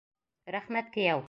Рәхмәт, 0.55 0.91
кейәү! 0.97 1.19